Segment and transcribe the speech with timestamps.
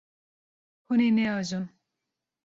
[0.85, 1.65] Hûn ê neajon.